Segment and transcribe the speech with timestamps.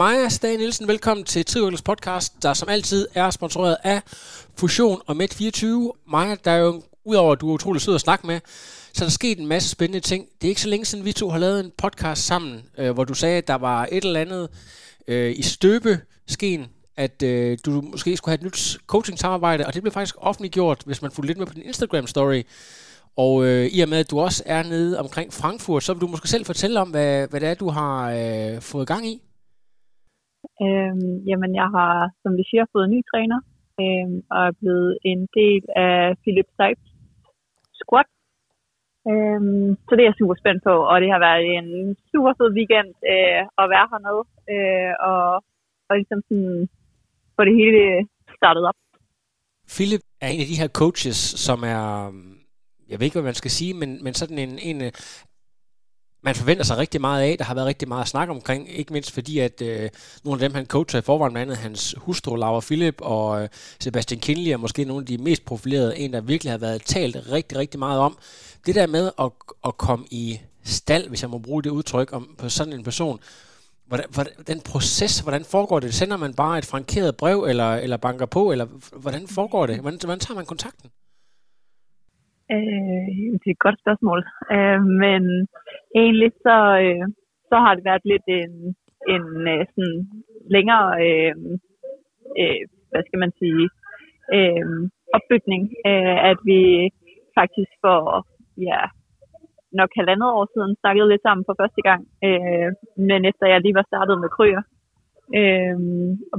[0.00, 4.02] Maja Stage Nielsen, velkommen til Trivøgels podcast, der som altid er sponsoreret af
[4.56, 5.66] Fusion og Med24.
[6.10, 8.40] Maja, der er jo, udover at du er utrolig sød at snakke med,
[8.92, 10.26] så er der sket en masse spændende ting.
[10.40, 13.04] Det er ikke så længe siden, vi to har lavet en podcast sammen, øh, hvor
[13.04, 14.48] du sagde, at der var et eller andet
[15.08, 19.92] øh, i støbeskeen, at øh, du måske skulle have et nyt coaching-samarbejde, og det blev
[19.92, 22.42] faktisk offentliggjort, hvis man fulgte lidt med på din Instagram-story.
[23.16, 26.06] Og øh, i og med, at du også er nede omkring Frankfurt, så vil du
[26.06, 29.22] måske selv fortælle om, hvad, hvad det er, du har øh, fået gang i.
[30.64, 33.40] Øhm, jamen, jeg har, som vi siger, fået en ny træner,
[33.82, 36.88] øhm, og er blevet en del af Philip Seibs
[37.80, 38.08] squad.
[39.10, 41.68] Øhm, så det er jeg super spændt på, og det har været en
[42.10, 44.22] super fed weekend øh, at være hernede,
[44.54, 45.22] øh, og,
[45.88, 46.68] og ligesom sådan
[47.36, 47.82] få det hele
[48.38, 48.78] startet op.
[49.74, 51.84] Philip er en af de her coaches, som er,
[52.88, 54.78] jeg ved ikke, hvad man skal sige, men, men sådan en, en
[56.22, 57.38] man forventer sig rigtig meget af.
[57.38, 59.88] Der har været rigtig meget snak omkring, ikke mindst fordi, at øh,
[60.24, 63.48] nogle af dem, han coacher i forvejen, blandt andet hans hustru, Laura Philip og øh,
[63.80, 67.16] Sebastian Kinley, er måske nogle af de mest profilerede, en, der virkelig har været talt
[67.32, 68.18] rigtig, rigtig meget om.
[68.66, 69.30] Det der med at,
[69.66, 73.20] at komme i stald, hvis jeg må bruge det udtryk, om på sådan en person,
[73.88, 75.94] hvordan, hvordan, den proces, hvordan foregår det?
[75.94, 78.66] Sender man bare et frankeret brev, eller, eller banker på, eller
[79.02, 79.80] hvordan foregår det?
[79.80, 80.90] Hvordan, hvordan tager man kontakten?
[82.54, 83.08] Øh,
[83.40, 84.20] det er et godt spørgsmål.
[84.54, 85.22] Øh, men
[85.94, 87.06] egentlig så, øh,
[87.50, 88.52] så har det været lidt en,
[89.14, 90.00] en øh, sådan
[90.54, 91.36] længere, øh,
[92.40, 93.64] øh, hvad skal man sige,
[94.36, 94.64] øh,
[95.16, 96.60] opbygning, øh, at vi
[97.38, 98.00] faktisk for
[98.68, 98.80] ja,
[99.78, 102.68] nok halvandet år siden snakkede lidt sammen for første gang, øh,
[103.08, 104.62] men efter jeg lige var startet med kryer,
[105.38, 105.76] øh,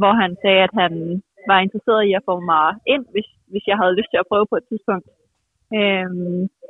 [0.02, 0.94] hvor han sagde, at han
[1.50, 4.46] var interesseret i at få mig ind, hvis, hvis jeg havde lyst til at prøve
[4.50, 5.08] på et tidspunkt.
[5.80, 6.10] Øh,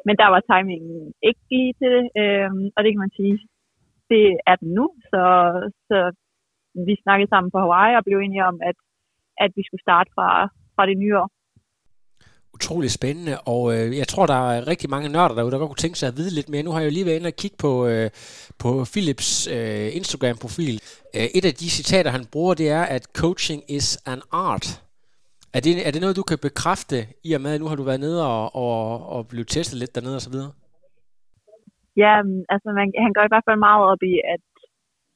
[0.05, 3.35] men der var timingen ikke lige til det, øh, og det kan man sige,
[4.11, 4.85] det er den nu.
[5.11, 5.23] Så,
[5.89, 5.97] så
[6.87, 8.77] vi snakkede sammen på Hawaii og blev enige om, at,
[9.43, 10.29] at vi skulle starte fra,
[10.75, 11.29] fra det nye år.
[12.53, 15.85] Utrolig spændende, og øh, jeg tror, der er rigtig mange nørder derude, der godt kunne
[15.85, 16.63] tænke sig at vide lidt mere.
[16.63, 18.09] Nu har jeg jo lige været inde og kigge på, øh,
[18.63, 20.75] på Philips øh, Instagram-profil.
[21.15, 24.67] Øh, et af de citater, han bruger, det er, at coaching is an art.
[25.57, 26.97] Er det, er det noget, du kan bekræfte,
[27.27, 28.77] i og med, at nu har du været nede og, og,
[29.13, 30.51] og blevet testet lidt dernede og så videre?
[32.03, 32.13] Ja,
[32.53, 34.45] altså man, han går i hvert fald meget op i, at,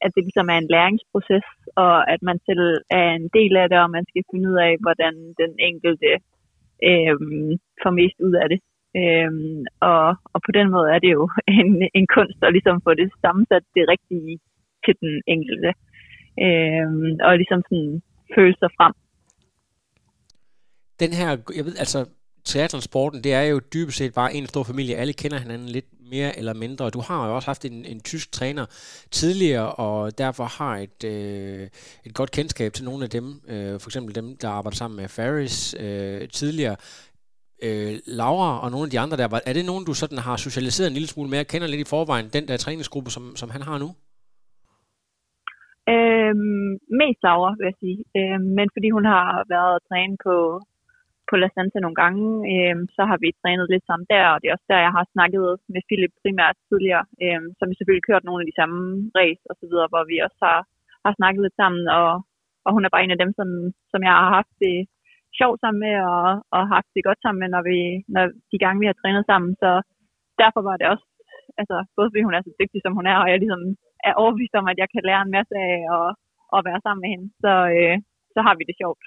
[0.06, 1.46] at det ligesom er en læringsproces,
[1.84, 2.66] og at man selv
[3.00, 6.12] er en del af det, og man skal finde ud af, hvordan den enkelte
[6.90, 7.52] øhm,
[7.82, 8.60] får mest ud af det.
[9.02, 9.60] Øhm,
[9.92, 11.24] og, og på den måde er det jo
[11.60, 11.70] en,
[12.00, 14.34] en kunst at ligesom få det sammensat det rigtige
[14.86, 15.70] til den enkelte.
[16.46, 17.94] Øhm, og ligesom sådan
[18.36, 18.94] føle sig frem
[21.00, 22.06] den her, jeg ved, altså,
[22.46, 24.96] triathlonsporten, det er jo dybest set bare en stor familie.
[24.96, 26.90] Alle kender hinanden lidt mere eller mindre.
[26.90, 28.66] Du har jo også haft en, en tysk træner
[29.12, 31.68] tidligere, og derfor har et, øh,
[32.06, 33.26] et godt kendskab til nogle af dem.
[33.48, 36.76] Øh, for eksempel dem, der arbejder sammen med Ferris øh, tidligere.
[37.64, 40.88] Øh, Laura og nogle af de andre der, er det nogen, du sådan har socialiseret
[40.88, 43.78] en lille smule mere, kender lidt i forvejen, den der træningsgruppe, som, som han har
[43.78, 43.90] nu?
[45.94, 46.70] Øhm,
[47.00, 48.00] mest Laura, vil jeg sige.
[48.20, 50.36] Øhm, men fordi hun har været trænet på
[51.30, 54.48] på La Santa nogle gange, øh, så har vi trænet lidt sammen der, og det
[54.48, 58.26] er også der, jeg har snakket med Philip primært tidligere, øh, som vi selvfølgelig kørt
[58.26, 58.80] nogle af de samme
[59.20, 60.60] race og så videre, hvor vi også har,
[61.06, 62.10] har snakket lidt sammen, og,
[62.66, 63.50] og hun er bare en af dem, som,
[63.92, 64.78] som jeg har haft det
[65.40, 66.26] sjovt sammen med, og,
[66.56, 67.78] og haft det godt sammen med, når vi,
[68.16, 69.72] når de gange, vi har trænet sammen, så
[70.42, 71.06] derfor var det også,
[71.62, 73.62] altså både fordi hun er så dygtig, som hun er, og jeg ligesom
[74.08, 76.08] er overbevist om, at jeg kan lære en masse af at,
[76.56, 77.96] at være sammen med hende, så, øh,
[78.36, 79.04] så har vi det sjovt.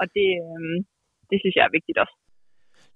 [0.00, 0.76] Og det, øh,
[1.30, 2.14] det synes jeg er vigtigt også.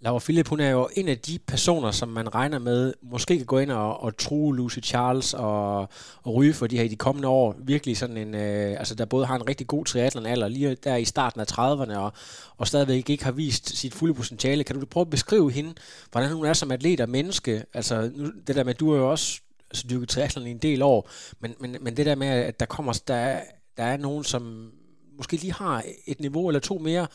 [0.05, 3.47] Laura Philip, hun er jo en af de personer, som man regner med, måske kan
[3.47, 5.81] gå ind og, og true Lucy Charles og,
[6.23, 7.57] og ryge for de her i de kommende år.
[7.59, 10.97] Virkelig sådan en, øh, altså der både har en rigtig god triathlon alder, lige der
[10.97, 12.13] i starten af 30'erne, og,
[12.57, 14.65] og stadigvæk ikke har vist sit fulde potentiale.
[14.65, 15.75] Kan du prøve at beskrive hende,
[16.13, 17.65] hvordan hun er som atlet og menneske?
[17.75, 19.41] Altså nu, det der med, at du har jo også
[19.71, 21.11] altså, dyrket triathlon i en del år,
[21.41, 23.41] men, men, men det der med, at der kommer, der,
[23.77, 24.73] der er nogen, som
[25.19, 25.77] måske lige har
[26.13, 27.07] et niveau eller to mere,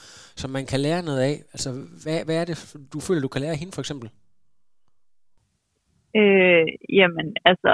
[0.41, 1.35] som man kan lære noget af?
[1.53, 1.69] Altså,
[2.03, 2.57] hvad, hvad er det,
[2.93, 4.07] du føler, du kan lære af hende for eksempel?
[6.21, 6.65] Øh,
[6.99, 7.73] jamen, altså,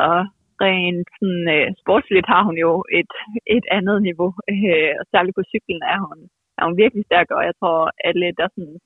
[0.63, 3.13] rent sådan, øh, sportsligt har hun jo et,
[3.57, 4.31] et andet niveau.
[4.54, 6.18] Øh, og særligt på cyklen er hun,
[6.57, 8.78] er hun virkelig stærk, og jeg tror, at alle, der sådan,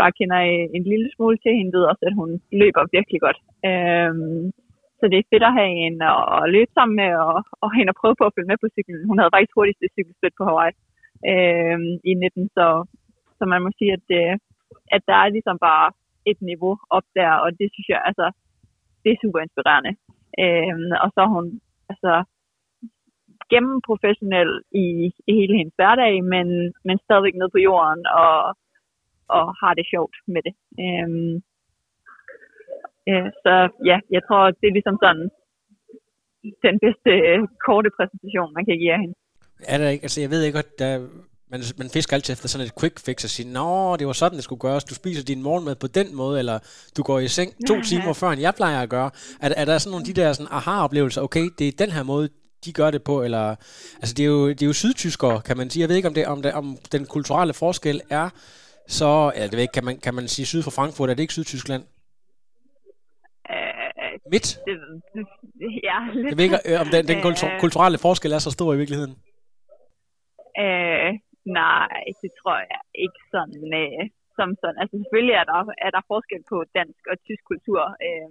[0.00, 0.38] bare kender
[0.76, 2.30] en lille smule til hende, ved også, at hun
[2.60, 3.38] løber virkelig godt.
[3.70, 4.12] Øh,
[5.02, 5.96] så det er fedt at have en
[6.42, 9.08] og løbe sammen med, og, og hende at prøve på at følge med på cyklen.
[9.10, 10.74] Hun havde faktisk hurtigste cykelstøt på Hawaii
[11.32, 11.78] øh,
[12.10, 12.66] i 19, så,
[13.38, 14.24] så man må sige, at, det,
[14.96, 15.86] at der er ligesom bare
[16.30, 18.26] et niveau op der, og det synes jeg, altså,
[19.02, 19.92] det er super inspirerende.
[20.42, 20.74] Øh,
[21.04, 21.46] og så er hun
[21.92, 22.12] altså,
[23.52, 24.50] gennem professionel
[24.84, 24.86] i,
[25.30, 26.46] i hele hendes hverdag, men,
[26.86, 28.34] men stadigvæk nede på jorden og,
[29.36, 30.54] og har det sjovt med det.
[30.84, 31.10] Øh,
[33.10, 33.54] øh, så
[33.90, 35.26] ja, jeg tror, det er ligesom sådan
[36.66, 39.14] den bedste øh, korte præsentation, man kan give af hende.
[39.72, 40.92] Er der ikke, altså jeg ved ikke, at der,
[41.52, 44.36] man, man fisker altid efter sådan et quick fix og siger, nå, det var sådan,
[44.36, 44.84] det skulle gøres.
[44.84, 46.58] Du spiser din morgenmad på den måde, eller
[46.96, 49.10] du går i seng to ja, timer før, end jeg plejer at gøre.
[49.40, 52.02] Er, er der sådan nogle af de der sådan aha-oplevelser, okay, det er den her
[52.02, 52.28] måde,
[52.64, 53.54] de gør det på, eller,
[53.96, 55.80] altså det er jo, det er jo sydtyskere, kan man sige.
[55.80, 58.28] Jeg ved ikke, om, det, om, det, om den kulturelle forskel er
[58.88, 61.22] så, eller det ved ikke, kan man, kan man sige syd for Frankfurt, er det
[61.22, 61.82] ikke Sydtyskland?
[64.26, 64.46] Øh, Midt?
[64.66, 64.74] Det,
[65.88, 66.30] ja, lidt.
[66.30, 69.14] Jeg ved ikke, øh, om den, den kultur, kulturelle forskel er så stor i virkeligheden.
[70.64, 71.10] Øh,
[71.60, 74.02] nej, det tror jeg ikke sådan øh,
[74.36, 74.80] som sådan.
[74.82, 78.30] Altså selvfølgelig er der, er der forskel på dansk og tysk kultur, øh,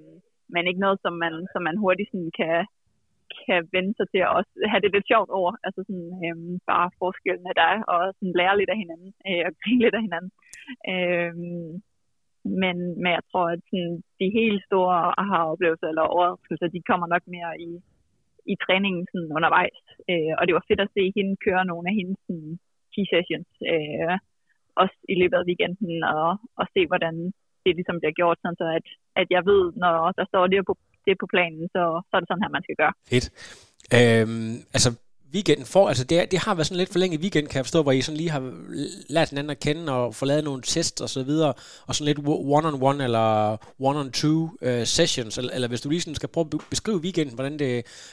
[0.54, 2.58] men ikke noget, som man, som man hurtigt sådan kan,
[3.46, 5.52] kan vende sig til at også have det lidt sjovt over.
[5.66, 6.38] Altså sådan øh,
[6.72, 10.04] bare forskellene der er, og sådan lære lidt af hinanden, øh, og grine lidt af
[10.08, 10.32] hinanden.
[10.92, 11.34] Øh,
[12.62, 17.24] men, men jeg tror, at sådan, de helt store aha-oplevelser eller overraskelser, de kommer nok
[17.36, 17.72] mere i,
[18.54, 19.80] i træningen sådan undervejs.
[20.12, 22.52] Øh, og det var fedt at se hende køre nogle af hendes sådan,
[22.94, 24.16] key sessions, øh,
[24.82, 26.30] også i løbet af weekenden, og,
[26.60, 27.16] og se, hvordan
[27.64, 28.88] det ligesom bliver gjort, sådan så at,
[29.22, 30.74] at jeg ved, når der står det på,
[31.06, 32.94] det på planen, så, så er det sådan her, man skal gøre.
[33.12, 33.28] Fedt.
[33.98, 34.90] Øhm, altså,
[35.36, 37.92] weekenden for, altså det, det har været sådan lidt forlænget weekend, kan jeg forstå, hvor
[37.92, 38.44] I sådan lige har
[39.16, 41.54] lært hinanden at kende og få lavet nogle tests og så videre,
[41.88, 42.22] og sådan lidt
[42.58, 43.28] one-on-one eller
[43.90, 47.60] one-on-two uh, sessions, eller, eller hvis du lige sådan skal prøve at beskrive weekenden, hvordan
[47.64, 47.72] det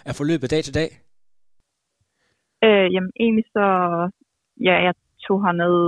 [0.09, 0.91] er forløbet dag til dag?
[2.65, 3.67] Øh, jamen egentlig så,
[4.67, 4.95] ja, jeg
[5.25, 5.79] tog herned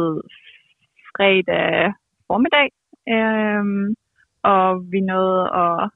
[1.10, 1.92] fredag
[2.28, 2.68] formiddag,
[3.14, 3.64] øh,
[4.52, 5.90] og vi nåede at,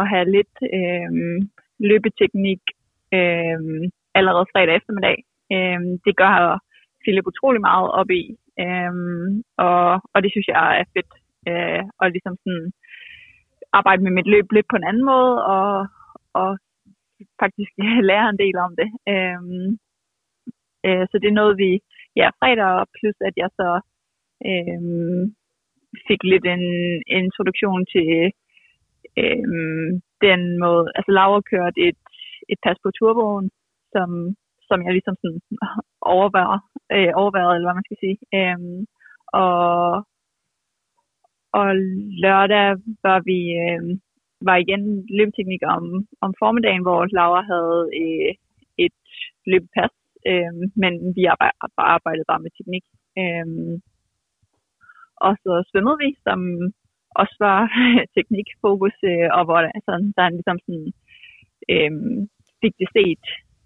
[0.00, 1.10] at have lidt øh,
[1.90, 2.62] løbeteknik,
[3.18, 3.58] øh,
[4.18, 5.16] allerede fredag eftermiddag.
[5.54, 6.60] Øhm, det gør
[7.02, 8.22] Philip utrolig meget op i,
[8.64, 9.26] øhm,
[9.66, 9.82] og,
[10.14, 11.12] og det synes jeg er fedt.
[11.50, 12.72] Øh, og ligesom sådan
[13.78, 15.86] arbejde med mit løb lidt på en anden måde, og,
[16.40, 16.50] og
[17.42, 17.72] faktisk
[18.10, 18.88] lære en del om det.
[19.12, 19.68] Øhm,
[20.86, 21.70] øh, så det er noget, vi
[22.20, 23.70] ja, fredag, plus at jeg så
[24.50, 25.22] øhm,
[26.08, 26.64] fik lidt en,
[27.14, 28.10] en introduktion til
[29.22, 29.88] øhm,
[30.26, 31.98] den måde, altså Laura kørte et,
[32.52, 33.50] et pas på turboen,
[33.96, 34.10] som,
[34.68, 35.40] som jeg ligesom sådan
[36.14, 36.58] overværer,
[36.94, 38.16] øh, overværet, eller hvad man skal sige.
[38.38, 38.78] Øhm,
[39.42, 39.60] og,
[41.60, 41.68] og
[42.24, 42.68] lørdag
[43.06, 43.82] var vi øh,
[44.48, 44.82] var igen
[45.18, 45.84] løbeteknik om,
[46.24, 48.32] om formiddagen, hvor Laura havde øh,
[48.86, 49.00] et
[49.50, 49.94] løbepas,
[50.30, 50.52] øh,
[50.82, 51.58] men vi arbejdede,
[51.96, 52.84] arbejdede bare med teknik.
[53.20, 53.46] Øh,
[55.26, 56.40] og så svømmede vi, som
[57.20, 57.60] også var
[58.16, 60.88] teknikfokus, øh, og hvor sådan der er ligesom sådan,
[61.74, 61.92] øh,
[62.62, 63.24] fik det set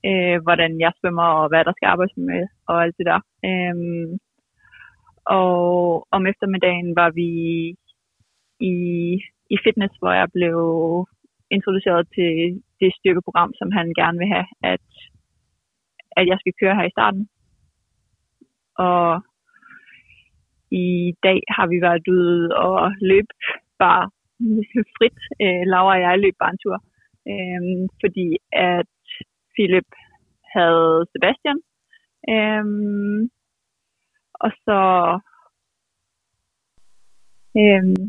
[0.08, 3.20] øh, hvordan jeg svømmer, og hvad der skal arbejdes med, og alt det der.
[3.48, 4.18] Øhm,
[5.38, 5.58] og
[6.10, 7.30] om eftermiddagen var vi
[8.72, 8.74] i,
[9.54, 10.58] i fitness, hvor jeg blev
[11.50, 14.86] introduceret til det styrkeprogram, som han gerne vil have, at,
[16.18, 17.28] at jeg skal køre her i starten.
[18.88, 19.22] Og
[20.70, 23.28] i dag har vi været ude og løb
[23.78, 24.04] bare
[24.96, 25.20] frit.
[25.42, 26.78] Øh, Laura og jeg løb bare en tur.
[27.32, 27.62] Øh,
[28.02, 28.92] fordi at
[29.60, 29.90] Philip
[30.56, 31.58] havde Sebastian.
[32.34, 33.20] Øhm,
[34.44, 34.80] og så
[37.60, 38.02] øhm,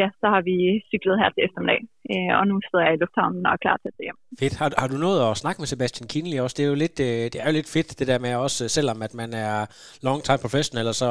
[0.00, 0.56] ja, så har vi
[0.90, 1.80] cyklet her til eftermiddag,
[2.12, 4.18] øh, og nu sidder jeg i lufthavnen og er klar til at hjem.
[4.40, 4.54] Fedt.
[4.60, 6.54] Har, har du nået at snakke med Sebastian Kinley også?
[6.56, 8.98] Det er jo lidt, øh, det er jo lidt fedt, det der med også, selvom
[9.06, 9.56] at man er
[10.08, 11.10] long time professional, så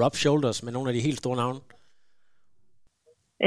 [0.00, 1.60] rub shoulders med nogle af de helt store navne.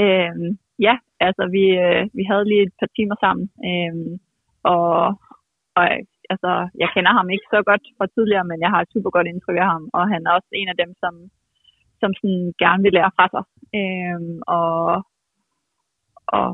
[0.01, 0.49] Øhm,
[0.87, 0.95] ja,
[1.27, 4.11] altså vi, øh, vi havde lige et par timer sammen, øhm,
[4.75, 4.89] og
[5.79, 5.85] og
[6.33, 9.27] altså, jeg kender ham ikke så godt fra tidligere, men jeg har et super godt
[9.31, 11.13] indtryk af ham, og han er også en af dem, som,
[12.01, 13.43] som sådan gerne vil lære fra sig.
[13.79, 14.69] Øhm, og,
[16.37, 16.47] og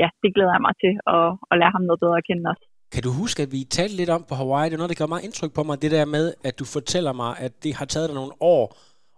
[0.00, 2.64] ja, det glæder jeg mig til at, at lære ham noget bedre at kende også.
[2.94, 4.68] Kan du huske, at vi talte lidt om på Hawaii?
[4.68, 7.12] Det er noget, der gør meget indtryk på mig, det der med, at du fortæller
[7.22, 8.64] mig, at det har taget dig nogle år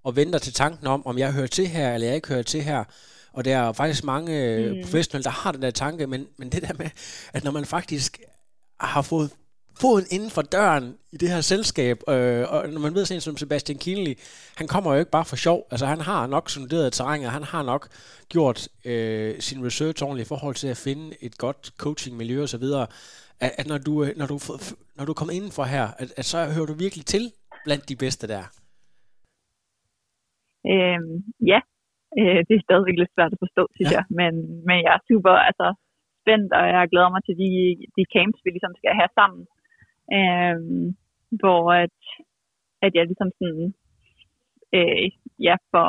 [0.06, 2.62] og venter til tanken om, om jeg hører til her, eller jeg ikke hører til
[2.70, 2.80] her.
[3.36, 4.82] Og der er faktisk mange mm.
[4.84, 6.90] professionelle, der har den der tanke, men, men det der med,
[7.36, 8.10] at når man faktisk
[8.80, 9.30] har fået
[9.82, 13.36] foden inden for døren i det her selskab, øh, og når man ved sådan som
[13.36, 14.14] Sebastian Kienle,
[14.60, 17.62] han kommer jo ikke bare for sjov, altså han har nok sonderet terrænet, han har
[17.72, 17.82] nok
[18.34, 18.58] gjort
[18.90, 22.86] øh, sin research ordentligt i forhold til at finde et godt coachingmiljø og så videre,
[23.44, 24.36] at, at når, du, øh, når, du,
[24.98, 27.24] når du kommer indenfor her, at, at så hører du virkelig til
[27.66, 28.44] blandt de bedste der.
[30.72, 31.16] Øhm,
[31.52, 31.60] ja,
[32.20, 33.96] øh, det er stadigvæk lidt svært at forstå, synes ja.
[33.98, 34.32] jeg, men,
[34.66, 35.66] men jeg er super altså,
[36.22, 37.50] spændt, og jeg glæder mig til de,
[37.96, 39.40] de camps, vi ligesom skal have sammen
[40.18, 40.58] øh,
[41.40, 41.98] hvor at,
[42.84, 43.74] at jeg ligesom sådan,
[44.76, 45.10] øh,
[45.48, 45.88] ja, for,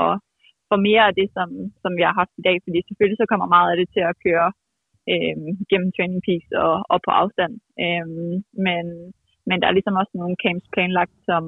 [0.69, 1.49] for mere af det, som,
[1.83, 4.19] som jeg har haft i dag, fordi selvfølgelig så kommer meget af det til at
[4.25, 4.49] køre
[5.11, 5.37] øh,
[5.69, 7.53] gennem Training Peaks og, og på afstand.
[7.83, 8.07] Øh,
[8.67, 8.85] men,
[9.47, 11.43] men der er ligesom også nogle camps planlagt, som,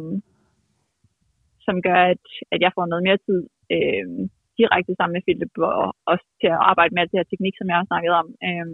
[1.65, 3.39] som gør, at, at jeg får noget mere tid
[3.75, 4.07] øh,
[4.59, 7.77] direkte sammen med Philip, og også til at arbejde med det her teknik, som jeg
[7.79, 8.27] har snakket om.
[8.47, 8.67] Øh,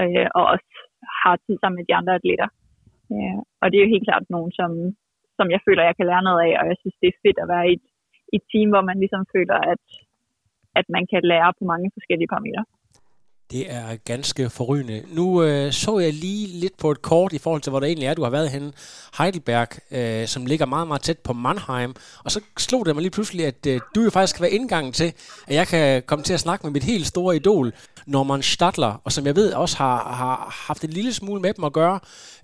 [0.00, 0.70] øh, og også
[1.22, 2.48] har tid sammen med de andre atleter.
[3.14, 4.70] Øh, og det er jo helt klart nogen, som,
[5.38, 7.50] som jeg føler, jeg kan lære noget af, og jeg synes, det er fedt at
[7.54, 7.86] være i et,
[8.36, 9.84] et team, hvor man ligesom føler, at,
[10.80, 12.64] at man kan lære på mange forskellige parametre.
[13.50, 15.02] Det er ganske forrygende.
[15.12, 18.06] Nu øh, så jeg lige lidt på et kort i forhold til, hvor det egentlig
[18.06, 18.72] er, du har været henne.
[19.18, 21.94] Heidelberg, øh, som ligger meget, meget tæt på Mannheim.
[22.24, 24.92] Og så slog det mig lige pludselig, at øh, du jo faktisk kan være indgangen
[24.92, 25.12] til,
[25.46, 27.72] at jeg kan komme til at snakke med mit helt store idol,
[28.06, 31.64] Norman Stadler, og som jeg ved også har, har haft en lille smule med dem
[31.64, 32.00] at gøre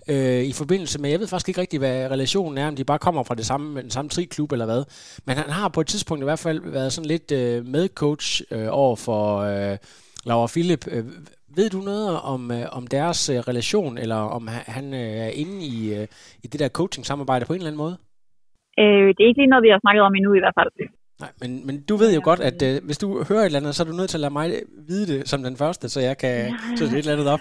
[0.07, 2.99] øh, i forbindelse med, jeg ved faktisk ikke rigtig, hvad relationen er, om de bare
[2.99, 4.83] kommer fra det samme, den samme triklub eller hvad.
[5.25, 8.67] Men han har på et tidspunkt i hvert fald været sådan lidt øh, medcoach øh,
[8.69, 9.39] over for...
[9.39, 9.77] Øh,
[10.25, 11.05] Laura Philip, øh,
[11.57, 15.77] ved du noget om, øh, om deres øh, relation, eller om han er inde i,
[16.43, 17.97] i det der coaching-samarbejde på en eller anden måde?
[18.79, 20.71] Øh, det er ikke lige noget, vi har snakket om endnu i hvert fald.
[21.19, 23.75] Nej, men, men du ved jo godt, at øh, hvis du hører et eller andet,
[23.75, 24.45] så er du nødt til at lade mig
[24.87, 26.35] vide det som den første, så jeg kan
[26.77, 27.39] sætte et eller andet op.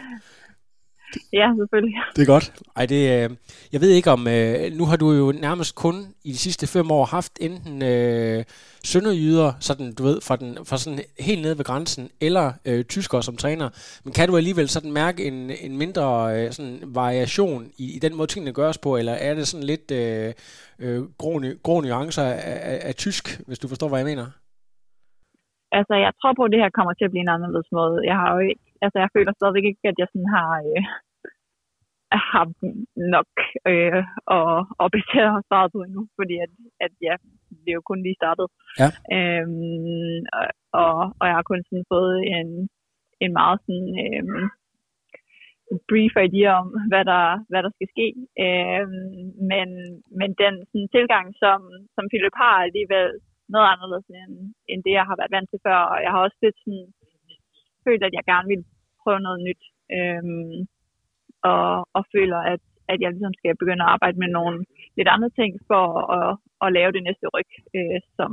[1.33, 1.95] Ja, selvfølgelig.
[2.17, 2.53] Det er godt.
[2.77, 3.37] Ej, det, øh,
[3.73, 6.91] jeg ved ikke om, øh, nu har du jo nærmest kun i de sidste fem
[6.91, 8.45] år haft enten øh,
[8.85, 13.23] sønderjyder, sådan, du ved, fra, den, fra sådan helt nede ved grænsen, eller øh, tyskere
[13.23, 13.69] som træner.
[14.05, 18.17] Men kan du alligevel sådan mærke en, en mindre øh, sådan variation i, i den
[18.17, 20.33] måde, tingene gøres på, eller er det sådan lidt øh,
[20.79, 24.27] øh, grå, grå nuancer af, af, af tysk, hvis du forstår, hvad jeg mener?
[25.79, 27.97] Altså, jeg tror på, at det her kommer til at blive en anderledes måde.
[28.11, 30.83] Jeg har jo ikke, altså, jeg føler stadigvæk ikke, at jeg sådan har, øh,
[32.33, 32.45] har
[33.17, 33.31] nok
[33.73, 34.03] øh,
[34.37, 34.51] og,
[34.81, 36.53] og til at starte på endnu, fordi at,
[36.85, 37.15] at ja,
[37.63, 38.47] det er jo kun lige startet.
[38.81, 38.89] Ja.
[39.17, 40.21] Øhm,
[40.83, 42.49] og, og jeg har kun sådan fået en,
[43.25, 44.47] en meget sådan, øhm,
[45.91, 48.09] brief idé om, hvad der, hvad der skal ske.
[48.45, 49.69] Øhm, men,
[50.19, 51.59] men den sådan, tilgang, som,
[51.95, 53.09] som Philip har, alligevel
[53.53, 54.35] noget anderledes end,
[54.71, 55.79] end det, jeg har været vant til før.
[55.93, 56.87] Og jeg har også lidt sådan,
[57.85, 58.63] følt, at jeg gerne vil
[59.03, 59.63] prøve noget nyt.
[59.97, 60.57] Øhm,
[61.53, 61.65] og,
[61.97, 64.57] og føler, at, at jeg ligesom skal begynde at arbejde med nogle
[64.97, 65.85] lidt andre ting for
[66.19, 66.31] at,
[66.65, 68.31] at lave det næste ryg, øh, som,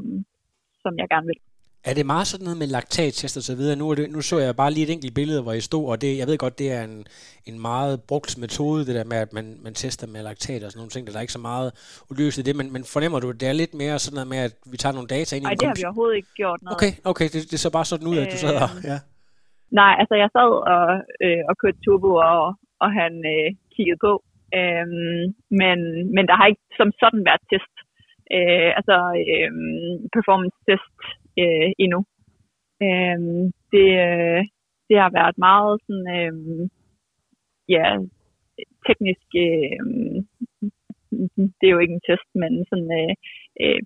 [0.83, 1.41] som jeg gerne vil.
[1.89, 3.75] Er det meget sådan noget med laktattest og så videre?
[3.81, 6.01] Nu, er det, nu så jeg bare lige et enkelt billede, hvor I stod, og
[6.03, 6.97] det, jeg ved godt, det er en,
[7.50, 10.79] en meget brugt metode, det der med, at man, man tester med laktat og sådan
[10.81, 11.69] nogle ting, der er ikke så meget
[12.09, 14.39] uløst i det, men, men fornemmer du, at det er lidt mere sådan noget med,
[14.47, 16.75] at vi tager nogle data ind i Nej, det har vi overhovedet ikke gjort noget.
[16.75, 18.71] Okay, okay, det, det så bare sådan ud, at du sad her.
[18.91, 18.97] Ja.
[19.81, 20.85] Nej, altså jeg sad og,
[21.25, 22.47] øh, og kørte turbo, og,
[22.83, 24.13] og han øh, kiggede på.
[24.59, 25.23] Øhm,
[25.61, 25.77] men,
[26.15, 27.75] men der har ikke som sådan været test,
[28.35, 28.95] øh, altså
[29.33, 29.51] øh,
[30.15, 30.97] performance test
[31.39, 32.00] øh, endnu.
[32.85, 33.19] Øh,
[33.73, 34.41] det, øh,
[34.89, 36.33] det har været meget sådan, øh,
[37.75, 37.85] ja,
[38.88, 39.77] teknisk, øh,
[41.57, 43.13] det er jo ikke en test, men sådan øh,
[43.61, 43.81] øh,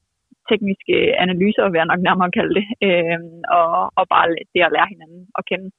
[0.49, 3.19] tekniske analyser, vil jeg nok nærmere kalde det, øh,
[3.59, 5.69] og, og bare det at lære hinanden at kende.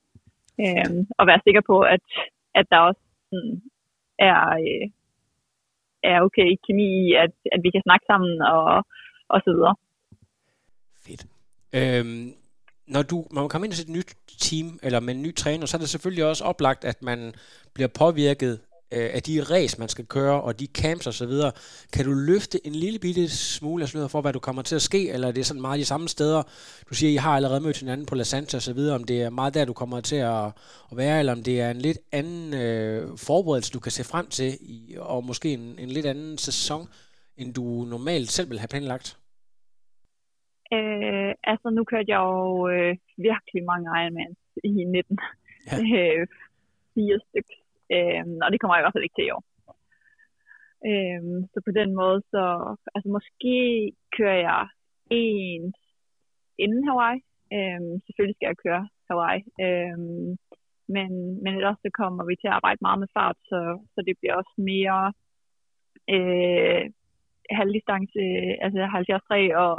[0.64, 2.04] Øh, og være sikker på, at,
[2.54, 3.62] at der også sådan,
[4.28, 4.86] er, øh,
[6.02, 8.66] er okay kemi i, at, at vi kan snakke sammen og,
[9.34, 9.76] og så videre.
[11.72, 12.32] Øhm,
[12.86, 15.66] når du når man kommer ind til et nyt team, eller med en ny træner,
[15.66, 17.34] så er det selvfølgelig også oplagt, at man
[17.74, 18.60] bliver påvirket
[18.92, 21.32] øh, af de ræs, man skal køre, og de camps osv.,
[21.92, 24.82] kan du løfte en lille bitte smule af sløret for, hvad du kommer til at
[24.82, 26.42] ske, eller er det sådan meget de samme steder?
[26.90, 29.54] Du siger, I har allerede mødt hinanden på La Santa osv., om det er meget
[29.54, 30.44] der, du kommer til at,
[30.90, 34.28] at være, eller om det er en lidt anden øh, forberedelse, du kan se frem
[34.28, 36.88] til, i, og måske en, en lidt anden sæson,
[37.36, 39.16] end du normalt selv vil have planlagt?
[40.74, 45.18] Øh, altså, nu kørte jeg jo øh, virkelig mange Ironmans i 19.
[45.66, 45.76] Ja.
[45.96, 46.26] Øh,
[46.94, 49.44] fire stykker Øhm, og det kommer jeg i hvert fald ikke til i år.
[50.90, 52.44] Øhm, så på den måde, så
[52.94, 53.56] altså måske
[54.16, 54.68] kører jeg
[55.10, 55.74] en
[56.58, 57.20] inden Hawaii.
[57.56, 59.42] Øhm, selvfølgelig skal jeg køre Hawaii.
[59.64, 60.28] Øhm,
[60.94, 61.10] men,
[61.42, 63.60] men ellers så kommer vi til at arbejde meget med fart, så,
[63.94, 65.02] så det bliver også mere
[66.14, 66.84] øh,
[67.58, 68.22] halvdistance,
[68.64, 69.74] altså 73 og,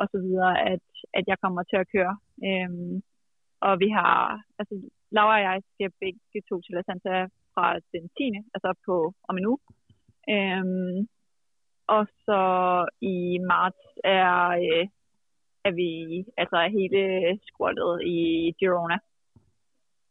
[0.00, 0.86] og så videre, at,
[1.18, 2.14] at jeg kommer til at køre.
[2.48, 3.02] Øhm,
[3.66, 4.74] og vi har, altså
[5.10, 7.14] Laura og jeg skal begge to til Santa
[7.54, 8.32] fra den 10.
[8.54, 9.60] altså på om en uge.
[10.34, 11.08] Øhm,
[11.86, 12.42] og så
[13.00, 14.34] i marts er,
[14.68, 14.86] øh,
[15.64, 15.90] er vi
[16.36, 17.00] altså hele
[17.48, 18.18] squattet i
[18.58, 18.98] Girona.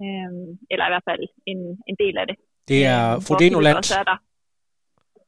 [0.03, 2.35] Øhm, eller i hvert fald en, en del af det.
[2.67, 3.77] Det er Øhm, hvor Frodeno Philip Land.
[3.77, 4.19] også er der.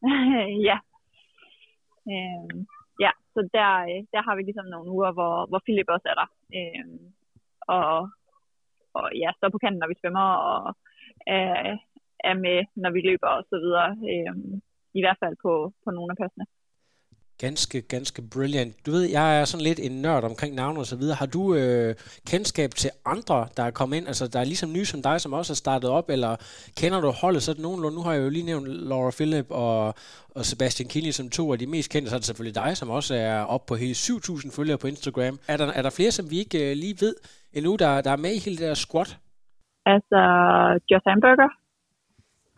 [0.70, 0.78] ja.
[2.12, 2.68] Øhm,
[3.06, 6.18] ja, så der, øh, der har vi ligesom nogle uger, hvor, hvor Philip også er
[6.22, 6.30] der.
[6.58, 6.86] Øh,
[7.76, 8.10] og,
[8.98, 10.62] og ja, står på kanten, når vi svømmer, og
[11.34, 11.74] øh,
[12.30, 13.90] er med, når vi løber og så videre.
[14.12, 14.62] Øhm,
[14.98, 15.54] I hvert fald på,
[15.84, 16.46] på nogle af passene.
[17.46, 18.86] Ganske, ganske brilliant.
[18.86, 21.16] Du ved, jeg er sådan lidt en nørd omkring navne og så videre.
[21.16, 21.96] Har du øh,
[22.32, 25.34] kendskab til andre, der er kommet ind, altså der er ligesom nye som dig, som
[25.34, 26.32] også er startet op, eller
[26.80, 27.96] kender du holdet sådan nogenlunde?
[27.98, 29.94] Nu har jeg jo lige nævnt Laura Philip og,
[30.36, 32.90] og Sebastian Kinney som to af de mest kendte, så er det selvfølgelig dig, som
[32.90, 35.40] også er op på hele 7.000 følgere på Instagram.
[35.48, 37.16] Er der, er der flere, som vi ikke øh, lige ved
[37.58, 39.12] endnu, der, der er med i hele det der squat?
[39.94, 40.20] Altså,
[40.90, 41.50] Josh Hamburger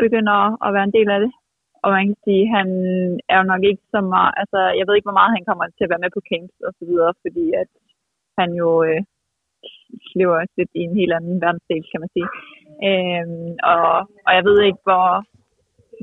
[0.04, 1.32] begynder at være en del af det.
[1.84, 2.68] Og man kan sige, han
[3.32, 5.86] er jo nok ikke så meget, altså jeg ved ikke, hvor meget han kommer til
[5.86, 7.70] at være med på camps og så videre, fordi at
[8.40, 9.02] han jo øh,
[10.20, 12.30] lever lidt i en helt anden verdensdel, kan man sige.
[12.88, 13.92] Øhm, og,
[14.26, 15.08] og jeg ved ikke, hvor,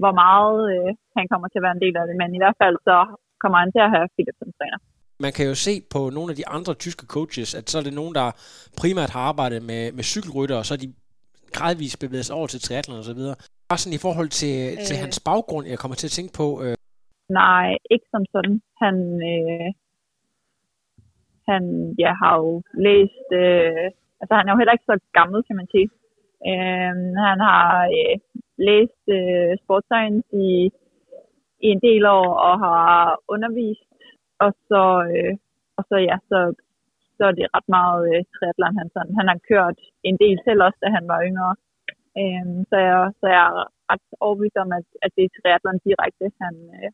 [0.02, 2.58] hvor meget øh, han kommer til at være en del af det, men i hvert
[2.62, 2.96] fald så
[3.42, 4.78] kommer han til at have Philip som træner.
[5.26, 7.98] Man kan jo se på nogle af de andre tyske coaches, at så er det
[8.00, 8.28] nogen, der
[8.80, 10.90] primært har arbejdet med, med cykelrytter, og så er de
[11.56, 13.36] gradvist bevæget sig over til triathlon og så videre.
[13.70, 14.84] Bare sådan i forhold til, øh.
[14.86, 16.74] til hans baggrund, jeg kommer til at tænke på, øh,
[17.30, 18.56] Nej, ikke som sådan.
[18.82, 18.96] Han,
[19.32, 19.68] øh,
[21.50, 21.62] han
[21.98, 23.86] ja, har jo læst, øh,
[24.20, 25.88] altså han er jo heller ikke så gammel, kan man sige.
[26.50, 26.94] Øh,
[27.28, 27.64] han har
[27.98, 28.16] øh,
[28.68, 30.50] læst øh, sportsscience i,
[31.66, 32.88] i en del år og har
[33.34, 33.90] undervist,
[34.44, 34.82] og så,
[35.14, 35.34] øh,
[35.78, 36.38] og så ja, så,
[37.16, 38.78] så er det ret meget øh, triathlon.
[38.80, 39.78] Han, sådan, han har kørt
[40.08, 41.54] en del selv også, da han var yngre.
[42.20, 43.54] Øh, så, jeg, så jeg er
[43.90, 46.88] ret overbevist om, at, at det er triathlon direkte, han, øh,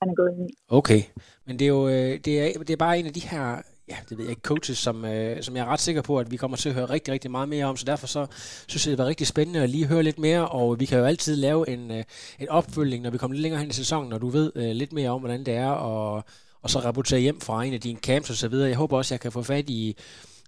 [0.00, 0.54] han er gået ind i.
[0.78, 1.00] Okay,
[1.46, 3.44] men det er jo øh, det er, det er bare en af de her,
[3.92, 6.30] ja, det ved jeg ikke, coaches, som, øh, som jeg er ret sikker på, at
[6.30, 8.26] vi kommer til at høre rigtig, rigtig meget mere om, så derfor så
[8.68, 11.04] synes jeg, det var rigtig spændende at lige høre lidt mere, og vi kan jo
[11.04, 12.04] altid lave en, øh,
[12.38, 14.92] en opfølging, når vi kommer lidt længere hen i sæsonen, når du ved øh, lidt
[14.92, 16.24] mere om, hvordan det er, og,
[16.62, 18.68] og så rapportere hjem fra en af dine camps og så videre.
[18.68, 19.96] Jeg håber også, jeg kan få fat i,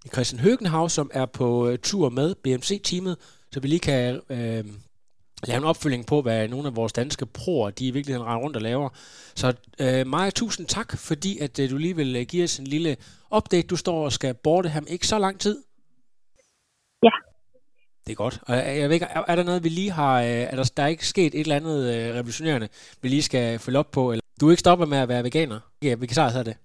[0.05, 3.17] i Christian Høgenhav, som er på øh, tur med BMC-teamet,
[3.51, 4.63] så vi lige kan øh,
[5.47, 8.55] lave en opfølging på, hvad nogle af vores danske proer, de i virkeligheden render rundt
[8.55, 8.89] og laver.
[9.41, 9.47] Så
[9.83, 12.91] øh, Maja, tusind tak, fordi at øh, du lige vil øh, give os en lille
[13.37, 13.67] update.
[13.67, 15.57] Du står og skal borte ham ikke så lang tid.
[17.03, 17.15] Ja.
[18.05, 18.39] Det er godt.
[18.47, 20.15] Og jeg, jeg ved ikke, er, er der noget, vi lige har...
[20.21, 22.67] Øh, er der, der er ikke sket et eller andet øh, revolutionerende,
[23.01, 24.11] vi lige skal følge op på?
[24.11, 25.59] Eller, du er ikke stoppet med at være veganer?
[25.83, 26.57] Ja, vegetar hedder det.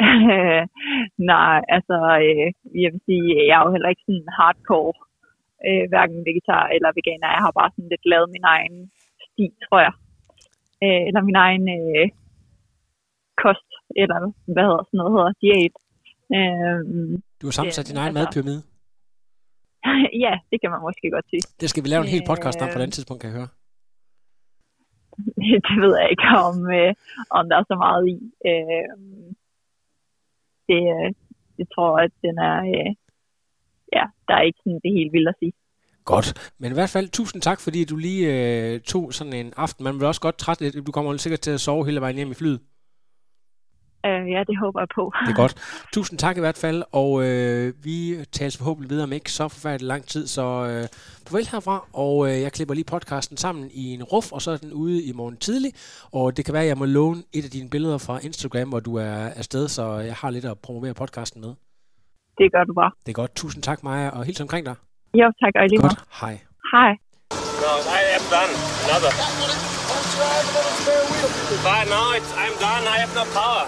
[1.32, 2.46] Nej, altså, øh,
[2.82, 4.92] jeg vil sige, jeg er jo heller ikke sådan hardcore,
[5.68, 7.36] øh, hverken vegetar eller veganer.
[7.36, 8.76] Jeg har bare sådan lidt lavet min egen
[9.26, 9.94] sti, tror jeg.
[10.84, 12.06] Øh, eller min egen øh,
[13.42, 13.70] kost,
[14.02, 14.18] eller
[14.54, 15.74] hvad hedder sådan noget hedder, diæt.
[16.36, 16.80] Øh,
[17.40, 18.62] Du har sammensat din egen altså- madpyramide.
[20.24, 21.42] ja, det kan man måske godt sige.
[21.60, 23.38] Det skal vi lave en hel podcast om på et Øh, andet tidspunkt, kan jeg
[23.40, 23.50] høre.
[25.66, 26.92] det ved jeg ikke, om, øh,
[27.38, 28.16] om der er så meget i.
[28.50, 28.88] Øh,
[30.68, 31.08] det, øh,
[31.60, 32.56] jeg tror, at den er...
[32.76, 32.90] Øh,
[33.96, 35.52] ja, der er ikke sådan det helt vildt at sige.
[36.04, 36.52] Godt.
[36.58, 39.84] Men i hvert fald tusind tak, fordi du lige øh, tog sådan en aften.
[39.84, 40.86] Man vil også godt træt lidt.
[40.86, 42.60] Du kommer sikkert til at sove hele vejen hjem i flyet.
[44.06, 45.12] Øh, ja, det håber jeg på.
[45.26, 45.54] Det er godt.
[45.92, 49.88] Tusind tak i hvert fald, og øh, vi tales forhåbentlig videre om ikke så forfærdeligt
[49.88, 50.88] lang tid, så øh,
[51.26, 54.56] farvel herfra, og øh, jeg klipper lige podcasten sammen i en ruf, og så er
[54.56, 55.72] den ude i morgen tidlig,
[56.12, 58.80] og det kan være, at jeg må låne et af dine billeder fra Instagram, hvor
[58.80, 61.54] du er afsted, så jeg har lidt at promovere podcasten med.
[62.40, 62.92] Det gør du bare.
[63.04, 63.32] Det er godt.
[63.40, 64.76] Tusind tak, Maja, og hils omkring dig.
[65.20, 65.80] Jo, tak, og lige.
[65.82, 66.00] Godt.
[66.20, 66.34] Hej.
[66.72, 66.90] Hej.
[67.64, 68.52] No, I am done.
[68.86, 69.12] Another.
[71.66, 72.84] But no, it's, I'm done.
[72.94, 73.64] I have no power.